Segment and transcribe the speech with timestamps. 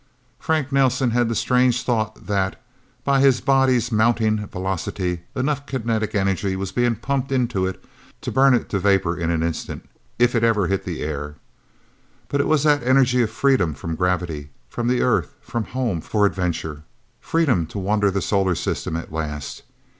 [0.39, 2.59] Frank Nelsen had the strange thought that,
[3.03, 7.85] by his body's mounting velocity, enough kinetic energy was being pumped into it
[8.21, 9.87] to burn it to vapor in an instant,
[10.17, 11.35] if it ever hit the air.
[12.29, 16.25] But it was the energy of freedom from gravity, from the Earth, from home for
[16.25, 16.81] adventure.
[17.19, 19.61] Freedom to wander the solar system, at last!